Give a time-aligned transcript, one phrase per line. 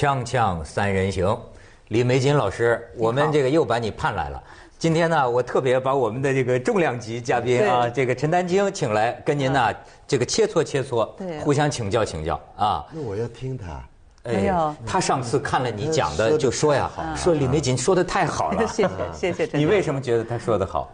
[0.00, 1.38] 锵锵三人行，
[1.88, 4.42] 李玫瑾老师，我们这个又把你盼来了。
[4.78, 9.70] 今天呢，我特别把我们的这个重量级嘉宾啊，这个陈丹青请来，跟您呢
[10.08, 11.06] 这个切磋切磋，
[11.40, 12.82] 互相请教请教啊。
[12.90, 13.84] 那我要听他。
[14.22, 18.66] 哎呦，他上次看了你讲的，就说呀，说李玫瑾说的太好了。
[18.72, 19.58] 谢谢谢谢。
[19.58, 20.90] 你为什么觉得他说的好？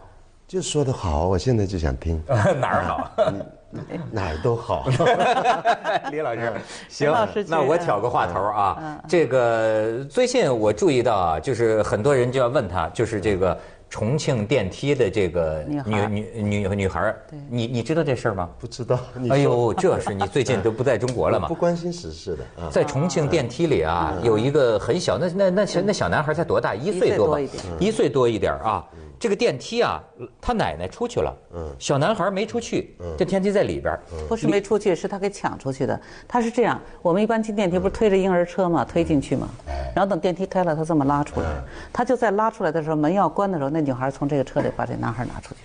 [0.49, 2.21] 就说的好，我现在就想听。
[2.27, 3.11] 哪儿好？
[4.11, 4.87] 哪儿都好。
[6.11, 6.53] 李老师，
[6.87, 7.13] 行，
[7.47, 9.01] 那我挑个话头啊。
[9.07, 13.57] 这个最近我注意到啊，就是很多人就要问他，就是这个
[13.89, 17.13] 重庆电梯的这个女女女女孩
[17.49, 18.49] 你你知道这事儿吗？
[18.57, 18.97] 不知道。
[19.29, 21.47] 哎呦，这是你最近都不在中国了嘛？
[21.49, 22.69] 不关心时事的。
[22.69, 26.73] 在重庆电梯里啊，有一个很小，那那那小那小男孩才多大？
[26.73, 27.39] 一岁多吧？
[27.79, 28.85] 一岁多一点啊。
[29.19, 30.01] 这个电梯啊，
[30.39, 31.35] 他奶奶出去了，
[31.79, 33.97] 小男孩没出去，这电梯在里边。
[34.27, 35.99] 不是没出去，是他给抢出去的。
[36.27, 39.47] 他是这样，我们一般进电梯不是推着婴儿车嘛，推进去嘛，
[39.95, 41.47] 然后等电梯开了，他这么拉出来。
[41.91, 45.61] 他就在拉出来的时候，门要关的时候，那女孩从这个车里把这男孩拿出去。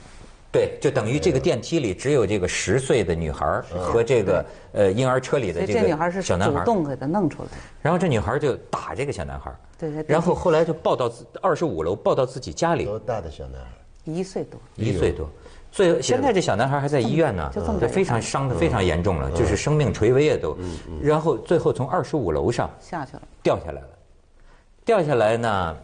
[0.52, 7.48] 对，就等于这个电梯里只有这个十岁的女孩和这个呃婴儿车里的这个女孩是主动给他弄出来。
[7.80, 9.50] 然后这女孩就打这个小男孩。
[9.78, 10.04] 对对。
[10.06, 12.84] 然后后来就抱到二十五楼，抱到自己家里。
[12.84, 13.68] 多大的小男孩？
[14.04, 14.60] 一岁多。
[14.76, 15.26] 一岁多，
[15.70, 20.54] 所以现在这小男孩还在医院呢，就非常伤的非常严重了，就是生命垂危啊都。
[21.00, 23.88] 然后最后从二十五楼上下去了，掉下来了。
[24.84, 25.76] 掉下来呢，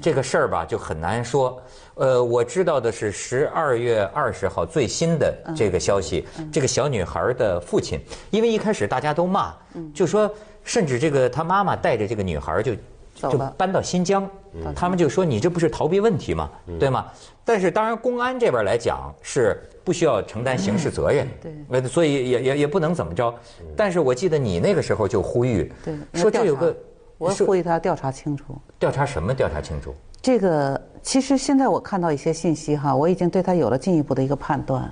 [0.00, 1.60] 这个事儿吧就很难说。
[1.94, 7.98] 呃，我知道的是十二月二十号最新的这个消息，这个小女孩的父亲，
[8.30, 9.52] 因为一开始大家都骂，
[9.92, 10.32] 就说
[10.62, 12.72] 甚至这个她妈妈带着这个女孩就
[13.14, 14.30] 就搬到新疆，
[14.76, 16.48] 他们就说你这不是逃避问题吗？
[16.78, 17.06] 对吗？
[17.44, 23.34] 但是当然公安这边来讲是不需要承担刑事责任，对，所以也也也不能怎么着。
[23.76, 25.72] 但是我记得你那个时候就呼吁，
[26.14, 26.76] 说这有个，
[27.18, 28.56] 我呼吁他调查清楚。
[28.78, 29.34] 调查什么？
[29.34, 29.94] 调查清楚。
[30.22, 34.90] 这个其实现在我看到一些信息哈，我已经对他有了进一步的一个判断。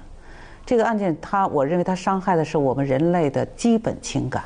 [0.65, 4.43] 这个案件，他我认为他伤害的是我们人类的基本情感。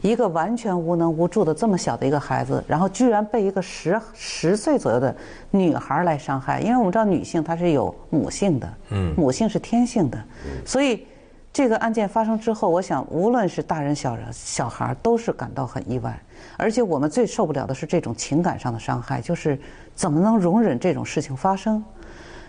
[0.00, 5.14] 一个完全无能无助的这么小的一个孩子，然后居然被一个十十岁左右的
[5.52, 6.60] 女孩来伤害。
[6.60, 8.68] 因为我们知道女性她是有母性的，
[9.16, 10.18] 母性是天性的，
[10.66, 11.06] 所以
[11.52, 16.20] 这个案件发生之后，我想无论是大人小人小孩都是感到很意外。
[16.56, 19.58] 而且我们最受不了的是这种情感上的伤害，就是
[19.94, 21.82] 怎么能容忍这种事情发生？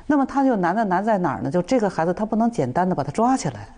[0.06, 1.50] 那么他就难的难在哪儿呢？
[1.50, 3.70] 就这个孩子他不能简单的把他抓起来，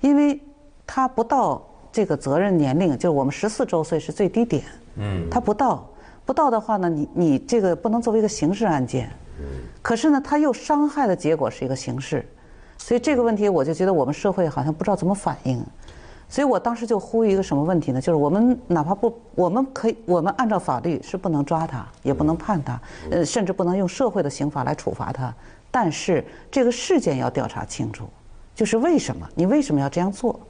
[0.00, 0.40] 因为
[0.86, 4.64] 他不到这个责任年龄，就是我们十四周岁是最低点。
[4.96, 5.28] 嗯。
[5.30, 5.88] 他不到，
[6.26, 9.08] 不到的话呢，你你这个不能作为一个刑事案件。
[9.38, 9.44] 嗯。
[9.80, 12.26] 可是呢，他又伤害的结果是一个刑事，
[12.76, 15.64] 所以这个问题我就觉得我们社会好像不知道怎么反应。
[16.32, 18.00] 所以我当时就呼吁一个什么问题呢？
[18.00, 25.30] 就是我们哪怕不，我们可以，我们按照法律是不能抓他，也不能判他，呃，甚至不能用社会的刑法来处罚他。
[25.70, 28.06] 但是这个事件要调查清楚，
[28.54, 29.28] 就是为什么？
[29.34, 30.40] 你为什么要这样做？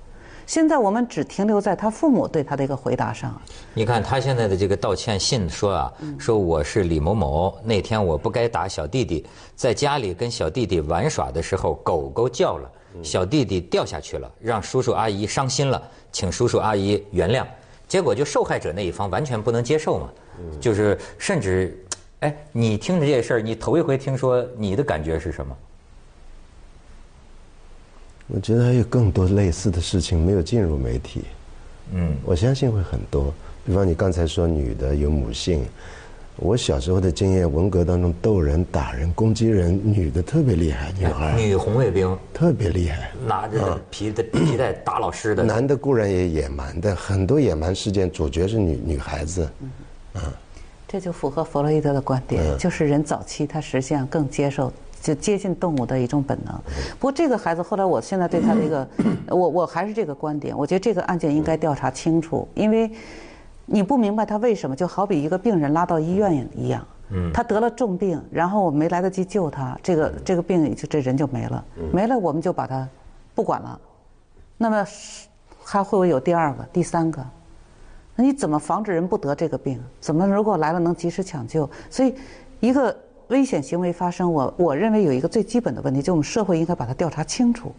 [0.47, 3.41] 现在我们只停留在他父母对他的一个回答上。
[3.75, 12.71] 你看他现在的这个道歉信说啊，说我是李某某，那天我不该打小弟弟，在家里跟小弟弟玩耍的时候，狗狗叫了。
[13.03, 17.43] 小弟弟掉下去了，让叔叔阿姨伤心了，请叔叔阿姨原谅。
[17.89, 20.11] 结果就受害者那一方完全不能接受嘛，
[20.61, 21.83] 就是甚至，
[22.21, 25.57] 哎，你听着这事儿，你头一回听说，你的感觉是什么？
[28.35, 31.21] 我觉得还有更多类似的事情没有进入媒体。
[31.93, 33.33] 嗯，我相信会很多。
[33.63, 35.63] 比方你刚才说女的有母性。
[36.37, 41.37] 我小时候的经验，文革当中斗人、打人、攻击人，女的特别厉害，女孩。
[41.37, 45.43] 女红卫兵特别厉害，拿着皮的皮带打老师的。
[45.43, 49.47] 男的固然也野蛮，但很多野蛮事件主角是女女孩子。
[50.15, 50.23] 嗯，
[50.89, 54.73] 这就符合弗洛伊德的观点，就是人早期他实际上更接受
[55.03, 56.55] 就接近动物的一种本能。
[56.99, 58.89] 不过这个孩子后来，我现在对他的一个，
[59.29, 62.91] 我我还是这个观点，我觉得这个案件应该调查清楚，因为。
[63.65, 66.85] 你不明白他为什么，就好比一个病人拉到医院一样，
[67.33, 72.87] 他得了重病，然后我没来得及救他，这个这个病就这人就没了，没了我们就把他
[73.37, 73.81] 不管了，
[74.59, 74.85] 那么
[75.63, 77.25] 还会不会有第二个、第三个？
[78.17, 79.81] 那你怎么防止人不得这个病？
[80.01, 81.71] 怎么如果来了能及时抢救？
[81.89, 82.15] 所以
[82.59, 82.95] 一个
[83.33, 87.73] 危险行为发生，我我认为有一个最基本的问题，就我们社会应该把它调查清楚。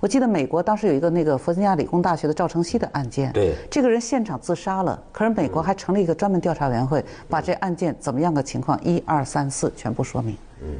[0.00, 10.36] 我记得美国当时有一个那个弗吉尼亚理工大学的赵成熙的案件，对这个人现场自杀了，可是美国还成立一个专门调查委员会，把这案件怎么样个情况一二三四全部说明。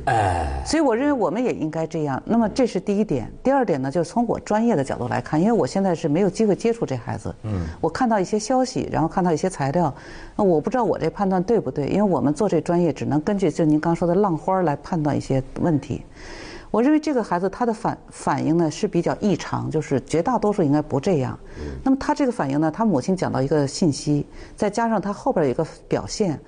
[0.06, 2.20] 哎，所以我认为我们也应该这样。
[2.24, 9.92] 那么这是第一点，第二点呢，就是从我专业的角度来看，因为我现在是没有机会接触这孩子，嗯，我看到一些消息，然后看到一些材料，
[10.34, 16.02] 那我不知道我这判断对不对，因为我们做这专业只能根据就您刚说的浪花来判断一些问题。
[16.70, 21.38] 我认为这个孩子他的反反应呢是比较异常，就是绝大多数应该不这样。
[21.82, 26.38] 那么他这个反应呢，他母亲讲到一个信息，再加上他后边有一个表现，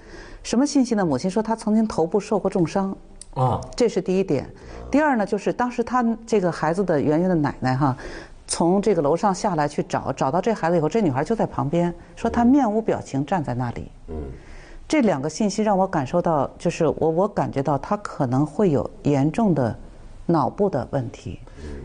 [0.42, 1.04] 什么信息呢？
[1.04, 2.96] 母亲说他曾经头部受过重伤。
[3.34, 4.44] 啊，这是第一点。
[4.90, 7.96] 第二呢，就是当时他这个孩子的圆圆的奶奶哈，
[8.48, 13.88] 从这个楼上下来去找，找到这孩子以后，这女孩就在旁边，说她面无表情站在那里。
[14.08, 14.16] 嗯，
[14.88, 19.78] 这两个信息让我感受到，就是我我感觉到他可能会有严重的
[20.30, 21.40] 脑部的问题，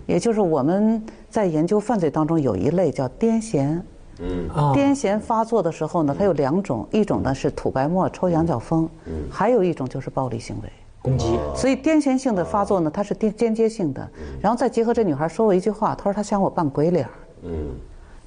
[0.06, 3.82] 也就是我们在研究犯罪当中有一类叫癫痫。
[4.20, 8.90] 嗯，癫痫发作的时候呢，它有两种，一种呢是吐白沫、抽羊角风，
[9.30, 10.70] 还有一种就是暴力行为。
[11.02, 14.10] 攻击，所以癫痫性的发作呢，它是间间接性的，
[14.42, 17.08] 然后再结合这女孩说过一句话，她说她想我扮鬼脸
[17.44, 17.76] 嗯，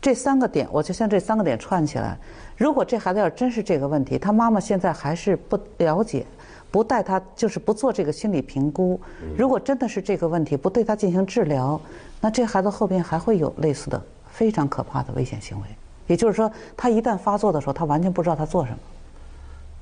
[0.00, 2.16] 这三个点，我就像这三个点串起来。
[2.56, 6.24] 如果这孩子要真是这个问题，他妈妈现在还是不了解，
[6.70, 9.00] 不带他就是不做这个心理评估。
[9.36, 11.80] 如果真的是这个问题，不对他进行治疗，
[12.20, 15.66] 那这孩子后边还会有类似的非常可怕的危险行为。
[16.06, 18.78] 也就是说，他一旦发作的时候，他完全不知道他做什么。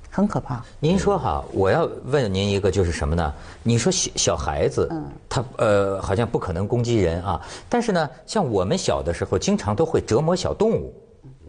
[0.08, 0.64] 很可怕。
[0.80, 3.34] 您说哈，我要问您一个，就是什么呢？
[3.62, 4.90] 你说小小孩子，
[5.28, 7.38] 他呃好像不可能攻击人啊，
[7.68, 10.94] 但是呢，像我们小的时候，经常都会折磨小动物。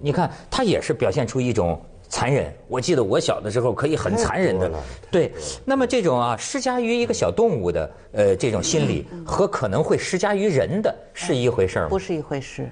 [0.02, 2.54] 你看，他也是表现出一种残忍。
[2.68, 4.72] 我记得我小的时候可以很残忍的，
[5.12, 5.34] 对。
[5.66, 11.88] 那么这种啊，施加于一个小动物的呃这种心理，和可能会施加于人的是一回事吗？
[11.90, 12.70] 不是一回事。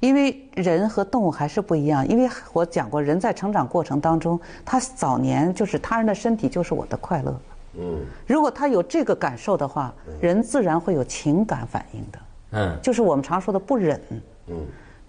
[0.00, 7.40] 因为人和动物还是不一样，因为我讲过，人在成长过程当中，他早年就是他人的身体就是我的快乐。
[7.78, 12.18] 嗯，如果他有这个感受的话，人自然会有情感反应的。
[12.52, 14.00] 嗯，就是我们常说的不忍。
[14.46, 14.56] 嗯，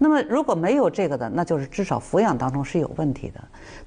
[0.02, 3.40] 那么如果没有这个的，那就是至少抚养当中是有问题的。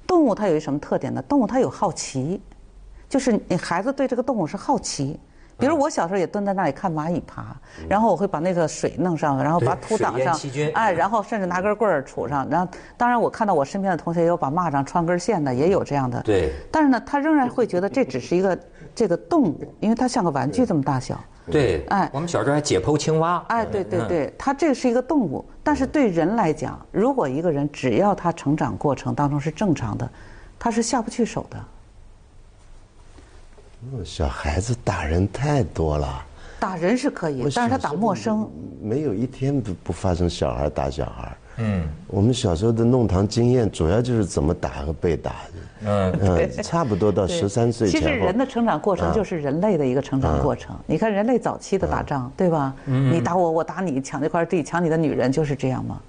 [0.06, 1.20] 动物它有一什么特点呢？
[1.28, 2.40] 动物它有好奇，
[3.06, 5.20] 就是你孩子对这个动物是好奇。
[5.58, 7.54] 比如我小时候也蹲在那里看蚂蚁爬，
[7.86, 10.38] 然后我会把那个水弄上，然后把土挡上，
[10.72, 16.22] 哎，然后甚至拿根棍儿杵上，然后当然我看到我身边的同学也有把蚂蚱穿根线的，也有这样的。
[16.22, 16.50] 对。
[16.72, 18.58] 但是呢，他仍然会觉得这只是一个
[18.94, 21.22] 这个动物，因为它像个玩具这么大小。
[21.50, 21.84] 对。
[21.88, 23.44] 哎，我们小时候还解剖青蛙。
[23.48, 30.10] 哎，对对对，它这是一个动物，但是对人来讲，如果一个人只要他成长过程当中是正常的，
[30.58, 31.58] 他是下不去手的。
[34.04, 36.24] 小孩子打人太多了，
[36.58, 38.50] 打人是可以，但是他打陌生，
[38.82, 41.36] 没有一天不不发生小孩打小孩。
[41.58, 45.32] 嗯，我们小时候的弄堂经验主要就是怎么打和被打。
[45.84, 46.12] 嗯。
[46.20, 47.88] 嗯，差不多到十三岁。
[47.88, 50.76] 其实人的成长过程就是人类的一个成长过程。
[50.86, 52.74] 你看人类早期的打仗，对吧？
[52.84, 56.00] 你打我，我打你，抢这块地，抢你的女人，就是这样嘛？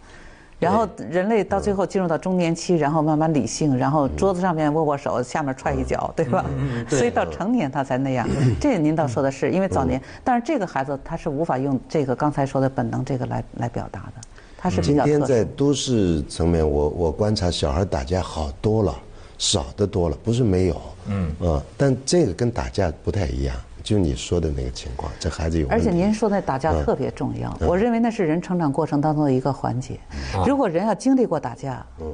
[0.59, 6.43] 然后人类到最后进入到中年期，然后慢慢理性，然后桌子上面握握手，下面踹一脚，对吧？
[6.89, 8.27] 所以到成年他才那样。
[8.59, 14.13] 这您倒说的是，因为早年，但是这个孩子他是无法用这个刚才说的本能这个来来表达的，
[14.57, 18.93] 他是比较今天在都市层面，我我观察小孩打架好多了，
[19.37, 23.55] 少的多了，不是没有，嗯啊，但这个跟打架不太一样。
[23.83, 25.65] 就你说的那个情况，这孩子有。
[25.69, 29.97] 而且您说的打架特别重要，我认为那是人成长过程当中的一个环节。
[30.45, 32.13] 如果人要经历过打架，嗯，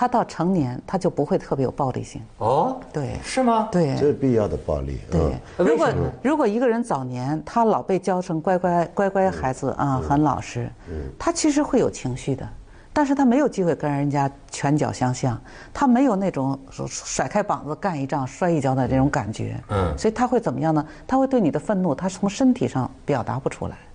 [0.00, 2.22] 他到成年他就不会特别有暴力性。
[2.38, 3.68] 哦，对，是吗？
[3.70, 4.98] 对，这是必要的暴力。
[5.10, 5.92] 对，如果
[6.22, 10.70] 如果一个人早年他老被教成乖乖乖乖孩子啊，很老实，
[11.18, 12.48] 他其实会有情绪的。
[12.94, 15.38] 但是他没有机会跟人家拳脚相向，
[15.70, 20.82] 他没有那种甩开膀子干一仗摔一跤的这种感觉，嗯，所以他会怎么样呢？
[21.06, 23.89] 他会对你的愤怒，他从身体上表达不出来，嗯，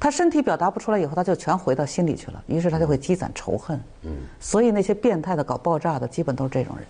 [0.00, 6.86] 他身体表达不出来以后，他就全回到心里去了，于是他就会积攒仇恨，嗯，所以那些变态的搞爆炸的，基本都是这种人。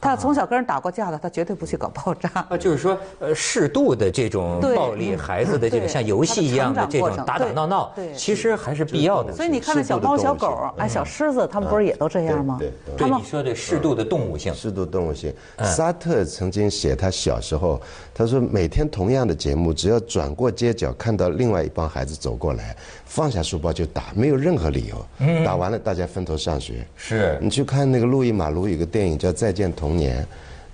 [0.00, 2.30] 他从小跟人打过架的，他绝对不去搞爆炸。
[2.48, 9.32] 啊，就是说，呃，适度的这种暴力孩子的这个像游戏一样的这种打打闹闹，其实还是必要的。
[9.34, 12.56] 所以你看那小猫小狗，哎，小狮子，他们不是也都这样吗？
[12.58, 15.32] 对，对，你说的适度的动物性，适度动物性。
[15.62, 17.78] 沙特曾经写他小时候，
[18.14, 25.44] 他说每天同样的节目，只要转过街角看到另外一帮孩子走过来，放下书包就打，没有任何理由。
[25.44, 26.86] 打完了大家分头上学。
[26.96, 29.96] 是你去看那个路易马卢有个电影叫《再见童》。
[29.98, 30.26] 年，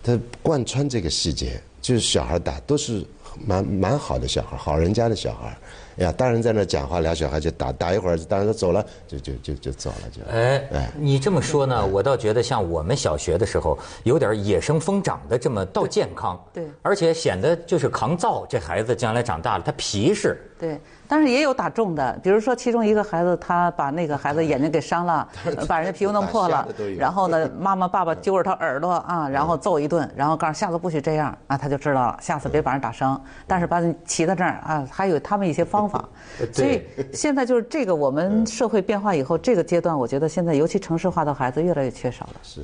[0.03, 3.05] 他贯穿这个细节，就是小孩打都是
[3.45, 5.57] 蛮蛮好的小孩，好人家的小孩，
[5.97, 10.23] 呀，大人在那讲话，俩小孩就打打一会儿，大人说走了，就就就就走了就。
[10.31, 18.45] 哎，你这么说呢，我倒觉得像我们小学的时候，有点野生疯长的这么倒健康，对，而且显得就是抗造。
[18.49, 20.39] 这孩子将来长大了，他皮实。
[20.59, 20.81] 对。
[21.09, 25.29] 但是也有打中的，比如说其中一个孩子，他把那个孩子眼睛给伤了，
[25.69, 26.67] 把人家皮肤弄破了，
[26.99, 33.23] 然后呢，妈妈爸爸揪着他耳朵啊，然后揍一顿，然后告诉下次不许这样啊，他就知道了，下次别把人打伤。
[33.47, 36.09] 但是把你骑在这儿啊，还有他们一些方法。
[36.53, 42.41] 所以现在就是这个我们社会变化以后这个阶段，我觉得现在尤其城市化的孩子越来越缺少了。
[42.43, 42.61] 是。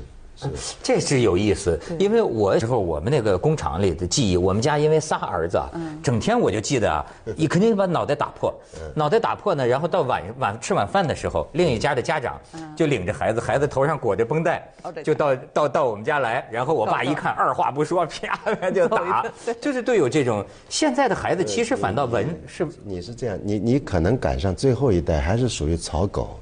[0.82, 5.60] 这是有意思，因为我时候我们那个工厂里的记忆，我们家因为仨儿子，
[6.02, 7.04] 整天我就记得啊，
[7.36, 8.52] 你肯定把脑袋打破，
[8.94, 12.40] 脑袋打破呢，然后到晚晚吃晚饭的时候，另一家的家长
[12.76, 14.66] 就领着孩子，孩子头上裹着绷带，
[15.04, 19.24] 就到到到我们家来，然后我爸一看，二话不说， 啪就打，
[19.60, 20.44] 就是都有这种。
[20.68, 26.38] 现在的孩子其实反倒文是，你是这样，你你可能赶上最后一代，还是属于草狗。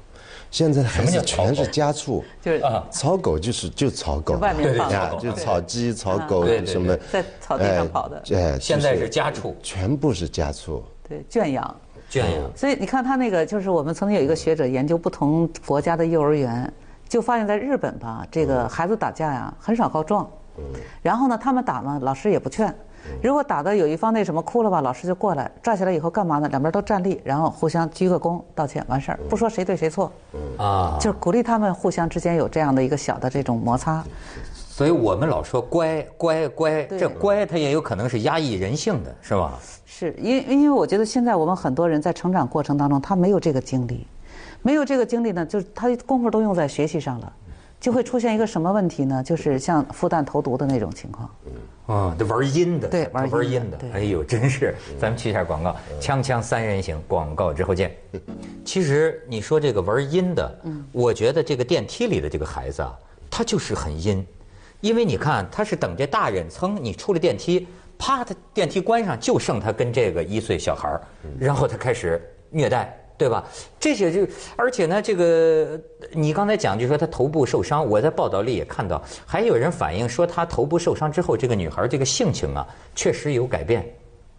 [0.51, 8.21] 现在的孩子全是家畜，就是啊，草狗就是就草狗，外面放的，就草鸡、草狗什么，在草地上跑的。
[8.35, 10.83] 哎，现在是家畜，全部是家畜。
[11.07, 11.75] 对，圈养，
[12.09, 12.51] 圈养。
[12.53, 16.71] 所以你看他那个，就是我们曾经有一个学者研究不同国家的幼儿园，
[17.07, 20.29] 就发现在日本吧，这个孩子打架呀很少告状，
[21.01, 22.75] 然后呢，他们打呢，老师也不劝。
[23.21, 26.47] 如果打的有一方那什么哭了吧，老师就过来拽起来以后干嘛呢？
[26.49, 30.11] 两边都站立，然后互相鞠个躬道歉，完事儿，不说谁对谁错，
[30.57, 34.03] 啊，就是鼓励他们互相之间有这样的一个小的这种摩擦。
[34.53, 39.59] 所以我们老说乖乖乖，这乖它也有可能是压抑人性的，是吧？
[39.85, 44.07] 是因因为我觉得现在我们很多人在成长过程当中，他没有这个经历，
[44.61, 47.33] 没有这个经历呢，就是他功夫都用在学习上了。
[47.81, 49.23] 就会出现一个什么问题呢？
[49.23, 51.29] 就是像复旦投毒的那种情况。
[51.87, 53.77] 啊，这玩阴的，对，玩阴的。
[53.91, 54.75] 哎呦，真是！
[54.99, 57.91] 咱们去一下广告，锵锵三人行，广告之后见。
[58.63, 60.59] 其实你说这个玩阴的，
[60.91, 62.95] 我觉得这个电梯里的这个孩子啊，
[63.31, 64.25] 他就是很阴，
[64.79, 71.01] 因为你看他是等着大人噌，你出了电梯，啪，他电梯关上，就剩他跟这个一岁小孩儿，
[71.39, 72.21] 然后他开始
[72.51, 72.95] 虐待。
[73.21, 73.43] 对吧？
[73.79, 75.79] 这些就，而且呢，这个
[76.11, 83.85] 你刚才讲，就说她头部受伤，我在报道里也看到，还有人反映说她头部受伤之后，这个女孩这个性情啊，确实有改变。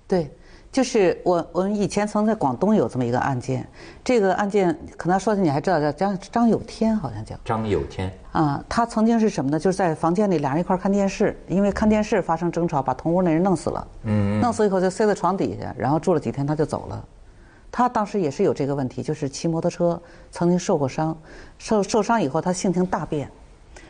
[0.08, 0.28] 对，
[0.72, 3.64] 就是我我们以前曾在广东有这么一个案件，
[4.02, 9.60] 这个案件可能说的你还知道叫张张有天，好像叫张有天啊，他曾经是什么呢？
[9.60, 13.86] 就是在房间里俩人一块看电视，因为看电视发生争吵，把同屋那人弄死了。
[14.02, 17.04] 嗯，弄死以后就塞在床底下，然后住了几天他就走了。
[17.72, 20.00] 他当时也是有这个问题，就是骑摩托车
[20.30, 21.16] 曾经受过伤，
[21.56, 23.28] 受受伤以后他性情大变，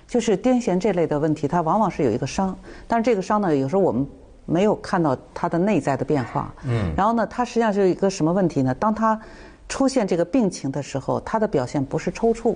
[0.07, 4.07] 就是癫痫这类的问题，他往往是有一个伤，但是这个伤呢，有时候我们
[4.47, 6.55] 没有看到他的内在的变化。
[6.65, 6.93] 嗯。
[6.97, 8.73] 然后呢，他实际上是一个什么问题呢？
[8.77, 9.21] 当他
[9.69, 12.55] 出现这个病情的时候，他的表现不是抽搐，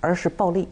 [0.00, 0.68] 而是暴力。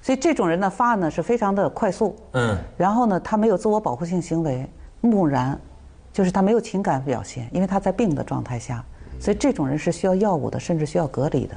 [0.00, 2.16] 所以这种人的，发案呢是非常的快速。
[2.32, 2.56] 嗯。
[2.78, 4.66] 然后呢，他没有自我保护性行为，
[5.02, 5.58] 木然。
[6.16, 8.82] 就是他没有情感表现，因为他在病的状态下，
[9.20, 11.54] 所以这种人是需要药物的，甚至需要隔离的。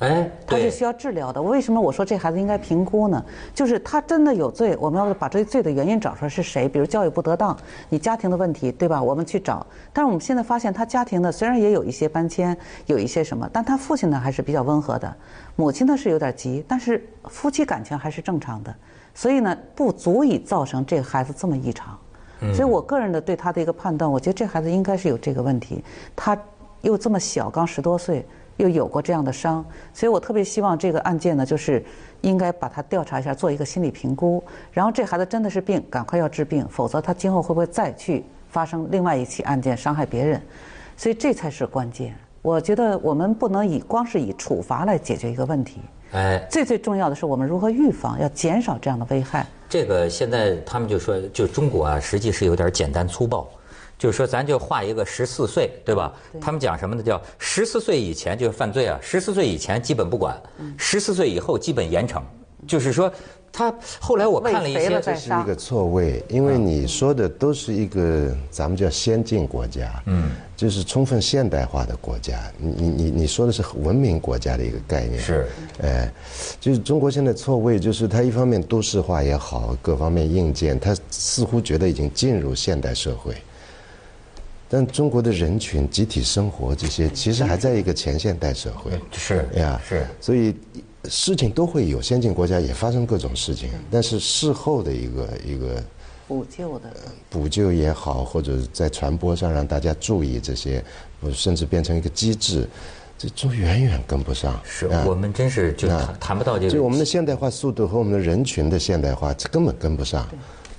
[0.00, 1.40] 哎，他是需要治疗的。
[1.40, 3.24] 为什么我说这孩子应该评估呢？
[3.54, 6.68] 就是他真的有罪，我们要把这罪的原因找出来是谁？
[6.68, 7.56] 比如教育不得当，
[7.88, 9.00] 你家庭的问题，对吧？
[9.00, 9.64] 我们去找。
[9.92, 15.16] 但是我们现在发现，他家庭呢虽然也有一些搬迁，有一些什么，但他父亲呢还是比较温和的，
[15.54, 18.74] 母亲呢是有点急，但是夫妻感情还是正常的，
[19.14, 21.96] 所以呢不足以造成这个孩子这么异常。
[22.52, 25.82] 所以我个人的对他的一个判断，我觉得这孩子应该是有这个问题。
[26.16, 26.36] 他
[26.82, 31.84] 又这么小，刚十多岁，又有过这样的伤，所以我特别希望这个案件呢，就是
[32.20, 34.42] 应该把他调查一下，做一个心理评估。
[34.72, 40.40] 然后这孩子真的是病，赶快要治病，否则他今后会不会再去发生另外一起案件伤害别人？
[40.96, 42.14] 所以这才是关键。
[42.42, 45.80] 我觉得我们不能以光是以处罚来解决一个问题。
[46.12, 49.46] 哎，最最重要的是我们如何预防，要减少这样的危害。
[49.74, 53.50] 这个现在他们就说，就中国啊，实际是有点简单粗暴，
[53.98, 56.14] 就是说咱就画一个十四岁，对吧？
[56.40, 57.02] 他们讲什么呢？
[57.02, 60.40] 叫十四岁以前就是犯罪啊，十四岁以前基本不管，
[60.78, 62.22] 十四岁以后基本严惩，
[62.68, 63.12] 就是说。
[63.56, 72.50] 他后来我看了一些，这是一个错位，因为你说的都是一个咱们叫先进国家，嗯，就是充分现代化的国家。
[72.58, 75.46] 你你你你说的是文明国家的一个概念，是，
[75.80, 76.12] 哎，
[76.60, 83.36] 就是中国现在错位，就是它一方面都市化也好，各方面硬件，它似乎觉得已经进入现代社会，
[84.68, 90.52] 但中国的人群集体生活这些，其实还在一个前现代社会，是呀，是，所以。
[91.08, 95.82] 事情都会有，先进国家也发生各种事情，但是事后的一个一个
[96.26, 96.90] 补救的，
[97.28, 100.82] 补救也好，或者在传播上让大家注意这些，
[101.32, 102.66] 甚至变成一个机制，
[103.18, 104.58] 这都远远跟不上。
[104.64, 106.70] 是我们真是就谈谈不到这个。
[106.70, 110.26] 就我们的现代化速度和我们的人群的现代化，这根本跟不上。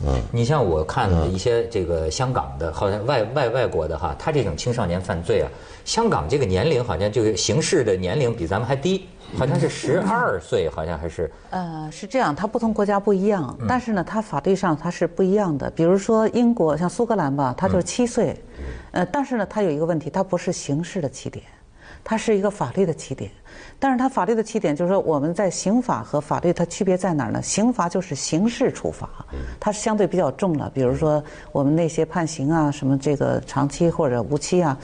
[0.05, 5.49] 嗯，你像我看一些这个香港的，好像外外外国的哈，他这种青少年犯罪啊，
[5.85, 9.05] 香港这个年龄好像就是刑事的年龄比咱们还低。
[9.37, 11.31] 好像是十二岁，好像还是。
[11.49, 15.69] 呃，是这样，它不同国家不一样，但是呢，它法律上它是不一样的。
[15.71, 18.35] 比如说英国，像苏格兰吧，它就是七岁，
[18.91, 21.43] 呃，但是呢，它有一个问题，它不是刑事的起点。
[22.07, 23.31] 它是一个法律的起点，
[23.79, 27.41] 但是它法律的起点就是说，我们在刑法和法律它区别在哪儿呢？
[27.41, 29.09] 刑罚就是刑事处罚，
[29.59, 30.71] 它是相对比较重了。
[30.73, 34.77] 比如说我们那些判刑啊，什么这个长期或者无期啊。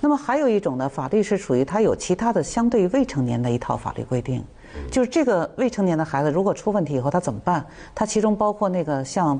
[0.00, 4.44] 那么还有一种呢，法律是属于它有其他的相对未成年的一套法律规定，
[4.90, 7.64] 就是这个未成年的孩子如果出问题以后他怎么办？
[7.94, 9.38] 它其中包括那个像。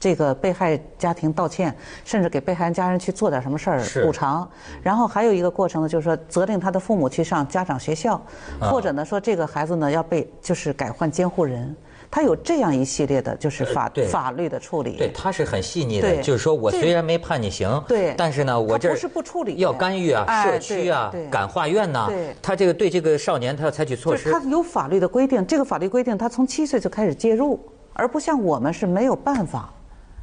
[0.00, 1.74] 这个被害家庭道歉，
[2.04, 4.48] 甚至给被害人家人去做点什么事儿补偿，
[4.82, 8.20] 然后还有一个过程呢，就是说责令他的父母去上家长学校，
[8.60, 11.74] 或者呢说这个孩子呢要被就是改换监护人，
[12.08, 14.92] 他有这样一系列的就是法法律的处理。
[14.92, 22.08] 对，他是很细腻的，就是说我虽然没判你刑，对，但是呢我这不是不处理，要干预啊，社区啊，感化院呐，
[22.40, 24.30] 他这个对这个少年他要采取措施。
[24.30, 27.58] 他有法律的规定，这个法律规定他从七岁就开始介入，
[27.94, 29.68] 而不像我们是没有办法。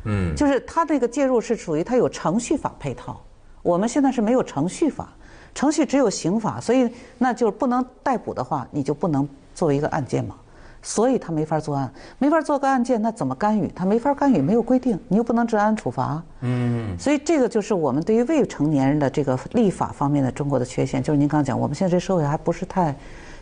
[0.06, 3.20] 嗯，就是他那个介入是属于他有程序法配套，
[3.62, 5.10] 我们现在是没有程序法，
[5.54, 10.36] 程序只有刑法，所以那就不能逮捕的话，你就不能作为一个案件嘛，
[10.82, 13.68] 所以他没法作案，没法做个案件，那怎么干预？
[13.76, 22.96] 他没法干预，没有规定，你又不能治安处罚，嗯，所以这个就是我们对于未成年人的这个立法方面的中国的缺陷，就是您刚刚讲，我们现在这社会还不是太。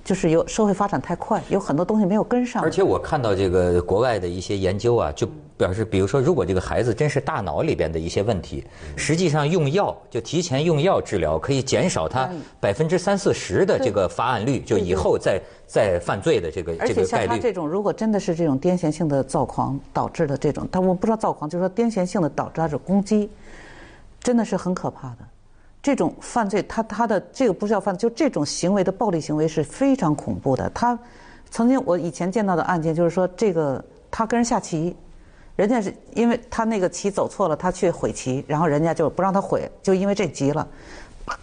[0.03, 2.61] 就是有社会发展太快，有很多东西没有跟上。
[2.61, 5.25] 而且我看到这个国外的一些研究啊，就
[5.63, 8.61] 表示，比如说，如果这个孩子真是大脑里边的一些问题，
[8.97, 12.29] 实际上用药就提前用药治疗，可以减少他
[12.59, 17.01] 百分之三四十的这个发案率，就以后再再犯罪的这个这个概率。
[17.01, 23.29] 而且像他这种，如果真的是这种癫痫性的躁狂导致的这种，但我不知道躁狂，就是说癫痫性的导致他的攻击，
[24.19, 25.19] 真的是很可怕的。
[25.81, 30.69] 这种犯罪，他他的这个不是要犯，就这种行为的暴力行为是非常恐怖的。
[30.73, 30.97] 他
[31.49, 34.95] 曾经我以前见到的案件就是说，这个他跟人下棋，
[35.55, 40.67] 人家是因为他那个棋走错了，他去毁棋，然后人家就不让他毁，就因为这急了，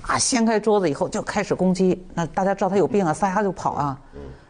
[0.03, 2.05] 啪掀开桌子以后就开始攻击。
[2.15, 4.01] 那大家知道他有病啊，撒丫就跑啊。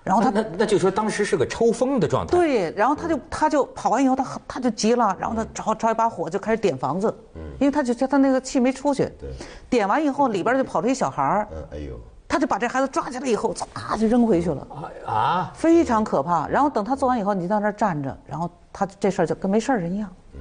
[0.03, 2.37] 然后他那那就说当时是个抽风的状态。
[2.37, 7.15] 对，然后他就他就跑完以后，他他就急了，然后他找找一把火就开始点房子，
[7.61, 9.05] 因为他就觉得他那个气没出去。
[9.21, 9.29] 对。
[9.69, 11.49] 点完以后，里边就跑出一小孩儿。
[11.53, 12.01] 嗯，哎呦。
[12.31, 14.67] 他就把这孩子抓起来以后，嚓就扔回去了。
[15.05, 15.53] 啊。
[15.53, 16.47] 非常可怕。
[16.47, 20.09] 然后等他做完以后，你就在那儿站着，然后他这事儿就跟没事人一样。
[20.35, 20.41] 嗯。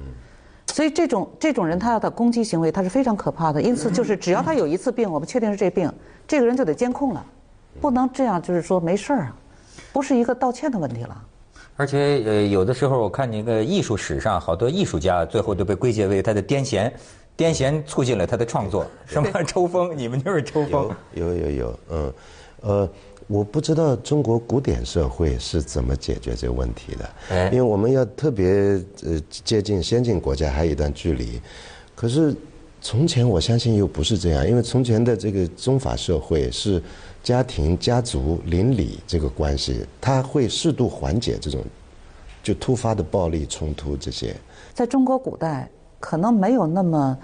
[0.68, 3.60] 所以这种这种人，他要的攻击行为，他是非常可怕的。
[3.60, 5.92] 因此，就是只要他有一次病，我们确定是这病，
[6.28, 7.26] 这个人就得监控了，
[7.80, 9.36] 不能这样，就是说没事儿啊。
[9.92, 11.22] 不是一个道歉的问题了，
[11.76, 16.88] 而且呃，有的时候我看那个艺术史上，好多艺术家最后都被归结为他的癫痫，
[17.40, 18.86] 癫痫促进了他的创作。
[19.08, 19.96] 什么抽风？
[19.96, 20.94] 你们就是抽风？
[21.14, 22.12] 有有有，嗯，
[22.60, 22.90] 呃，
[23.28, 28.50] 我不知道中国古典社会是怎么解决这个问题的，因为我们要特别
[29.02, 31.40] 呃接近先进国家还有一段距离。
[31.94, 32.36] 可是
[32.82, 36.82] 从前我相信又不是这样，因为从前的这个宗法社会是。
[37.22, 41.62] 家庭、家族、邻里这个关系，它会适度缓解这种
[42.42, 43.94] 就突发的暴力冲突。
[43.94, 44.34] 这些
[44.72, 45.68] 在中国古代
[46.00, 47.16] 可能没有那么，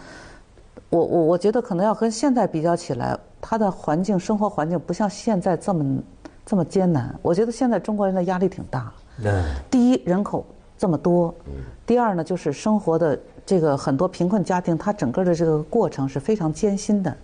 [0.91, 5.99] 我我我觉得可能要跟现在比较起来，他的环境、生活环境不像现在这么
[6.45, 7.13] 这么艰难。
[7.23, 8.93] 我觉得现在中国人的压力挺大。
[9.25, 9.43] 嗯。
[9.71, 10.47] 第一，人口
[10.79, 11.35] 这么多。
[11.47, 11.53] 嗯。
[11.87, 17.17] 第二呢，就是生活的这个很多贫困家庭，他整个的这个过程是非常艰辛的。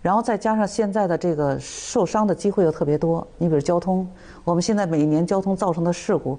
[0.00, 4.06] 然后再加上现在的这个受伤的机会又特别多，你比如交通，
[4.44, 6.38] 我们现在每年交通造成的事故，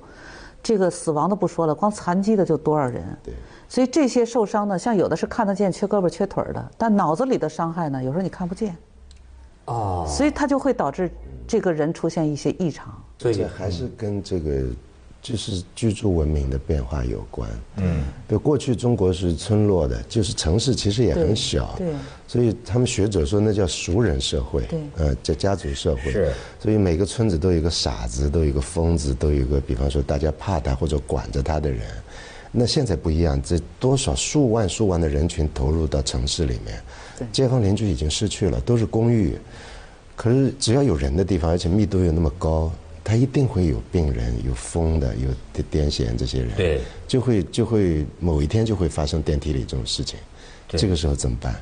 [0.65, 3.05] 这个死亡的不说了，光残疾的就多少人。
[3.23, 3.31] 对。
[3.69, 8.75] 所以这些受伤呢，像有的是看得见缺胳膊缺腿的，但脑子里的伤害呢，有时候你看不见。
[9.65, 10.03] 哦。
[10.07, 11.11] 所以它就会导致
[11.47, 12.91] 这个人出现一些异常。
[13.19, 14.63] 所以还是跟这个。
[15.25, 17.49] 就是居住文明的变化有关。
[17.77, 21.73] 嗯，就过去中国是村落的，就是城市其实也很小。
[21.79, 21.87] 对。
[22.27, 24.61] 所以他们学者说那叫熟人社会。
[24.65, 24.79] 对。
[24.97, 26.11] 呃，叫家族社会。
[26.11, 26.31] 是。
[26.59, 31.81] 所以每个村子都有一个傻子，都有一个疯子，都有一个，比方说大家怕他或者管着他的人。
[32.51, 36.79] 那现在不一样，这多少数万数万的人群投入到城市里面，
[37.31, 39.35] 街坊邻居已经失去了，都是公寓。
[40.15, 42.71] 可是只要有人的地方，而且密度又那么高。
[43.05, 45.29] 他一定会有病人、有疯的、有
[45.71, 50.17] 癫痫这些人，对，就会就会某一天就会发生电梯里这种事情，
[50.67, 51.55] 这个时候怎么办？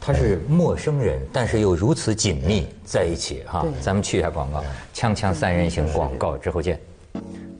[0.00, 3.66] 他是陌生人，但是又如此紧密在一起哈。
[3.80, 4.62] 咱们去一下广告，
[4.94, 6.78] 锵锵三人行广告之后见。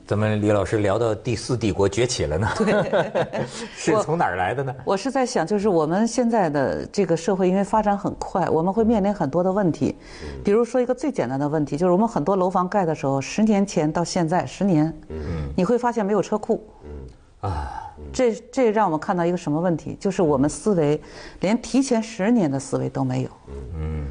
[0.07, 2.47] 怎么李老师聊到第四帝国崛起了呢？
[3.75, 4.73] 是从哪儿来的呢？
[4.85, 9.97] 我是在想，就是我们现在的这个社会，因为发展很快，我们会面临很多的问题。
[10.45, 14.93] 比如说一个最简单的问题，就是我们很多楼房盖的时候，十年前到现在十年，
[15.57, 16.65] 你会发现没有车库。
[17.41, 17.83] 啊。
[18.13, 19.97] 这这让我们看到一个什么问题？
[19.99, 21.01] 就是我们思维
[21.41, 23.29] 连提前十年的思维都没有。
[23.75, 24.05] 嗯，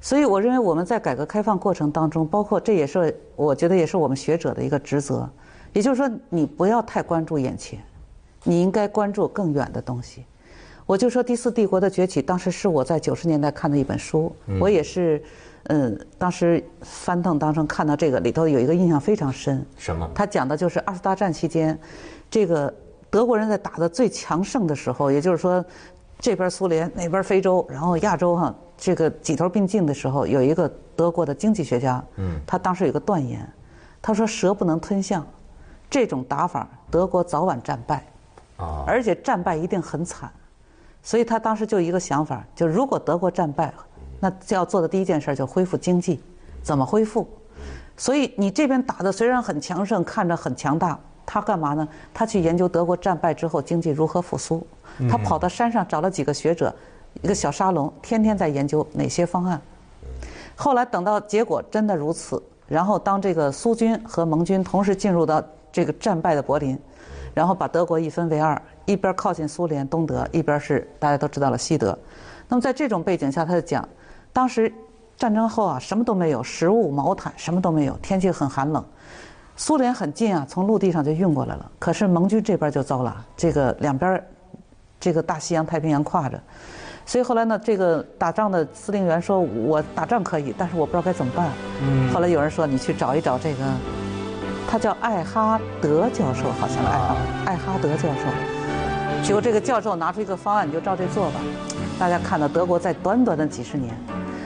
[0.00, 5.28] 所以我认为我们在改革开放过程当中，包括这也是我觉得也是我们学者的一个职责，
[5.72, 7.78] 也就是说，你不要太关注眼前，
[8.44, 10.24] 你应该关注更远的东西。
[10.86, 15.22] 我就说第四帝国的崛起，当时是我在九十年代看的一本书，我也是，
[15.64, 19.64] 嗯，当时翻腾当中看到这个里头有一个印象非常深。
[19.76, 20.10] 什么？
[20.14, 21.78] 他讲的就是二次大战期间，
[22.30, 22.72] 这个。
[23.10, 25.64] 德国人在打的最强盛的时候，也就是说，
[26.18, 33.46] 这边苏联，那边非洲，然后亚洲哈，这个几头并进的时候，有一个德国的经济学家，嗯，他当时有个断言，
[34.00, 35.26] 他说蛇不能吞象，
[35.90, 38.06] 这种打法，德国早晚战败，
[38.56, 40.30] 啊，而且战败一定很惨，
[41.02, 43.74] 所以他当时就一个想法，就如果德国战败，
[44.20, 46.22] 那要做的第一件事就恢复经济，
[46.62, 47.28] 怎么恢复？
[47.96, 50.98] 所以你这边打的虽然很强盛，看着很强大。
[51.30, 51.86] 他干嘛呢？
[52.14, 54.66] 他去研究德国战败之后经济如何复苏。
[55.10, 56.74] 他跑到山上找了几个学者，
[57.22, 59.60] 一个小沙龙，天天在研究哪些方案。
[60.54, 66.78] 后来等到结果真的如此，然后当这个苏军和盟军同时进入到这个战败的柏林，
[67.34, 71.96] 然后把德国一分为二，一边靠近苏联东德，一边是大家都知道了西德。
[72.48, 73.86] 那么在这种背景下，他就讲，
[74.32, 74.72] 当时
[75.16, 78.84] 战争后啊，什么都没有，食物、毛毯什么都没有，天气很寒冷。
[79.54, 81.70] 苏联很近啊，从陆地上就运过来了。
[81.78, 84.24] 可是盟军这边就糟了，这个两边，
[84.98, 86.40] 这个大西洋、太平洋跨着，
[87.08, 91.48] 所以后来呢，这个打仗的司令员说：“我打仗可以，但是我不知道该怎么办。”
[92.12, 93.64] 后来有人说：“你去找一找这个，
[94.70, 97.16] 他叫艾哈德教授，好像艾哈
[97.46, 101.40] 艾哈德教授。”结果这个教授拿出一个方案，你就照这做吧。
[101.98, 103.94] 大家看到德国在短短的几十年，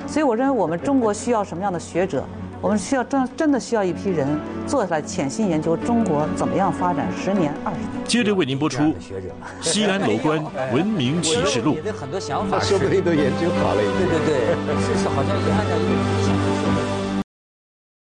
[0.07, 2.23] 所以我认为我们中国需要什么样的学者？
[2.63, 4.25] 我们需要真真的需要一批人
[4.69, 7.89] 坐下来潜心研究中国怎么样发展十年二十年。
[8.05, 8.81] 接着为您播出
[9.61, 10.41] 《西安楼观
[10.73, 11.73] 文明启示录》。
[11.75, 13.83] 你的很多想法，说不定都研究好了。
[13.83, 16.52] 对对对，是是，好像也按照一个理想。